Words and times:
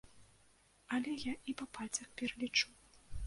Але 0.95 1.11
я 1.25 1.33
і 1.53 1.55
па 1.61 1.65
пальцах 1.79 2.07
пералічу. 2.21 2.67